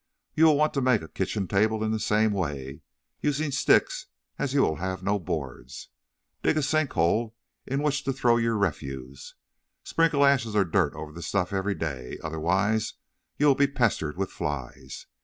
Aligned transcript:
You 0.33 0.45
will 0.45 0.57
want 0.57 0.73
to 0.73 0.81
make 0.81 1.03
a 1.03 1.07
kitchen 1.07 1.47
table 1.47 1.83
in 1.83 1.91
the 1.91 1.99
same 1.99 2.31
way, 2.33 2.81
using 3.21 3.51
sticks, 3.51 4.07
as 4.39 4.51
you 4.51 4.63
will 4.63 4.77
have 4.77 5.03
no 5.03 5.19
boards. 5.19 5.89
Dig 6.41 6.57
a 6.57 6.63
sink 6.63 6.93
hole 6.93 7.35
into 7.67 7.83
which 7.85 8.03
to 8.05 8.11
throw 8.11 8.37
your 8.37 8.57
refuse, 8.57 9.35
sprinkling 9.83 10.23
ashes 10.27 10.55
or 10.55 10.65
dirt 10.65 10.95
over 10.95 11.11
the 11.11 11.21
stuff 11.21 11.53
every 11.53 11.75
day, 11.75 12.17
otherwise 12.23 12.95
you 13.37 13.45
will 13.45 13.53
be 13.53 13.67
pestered 13.67 14.17
with 14.17 14.31
flies. 14.31 15.05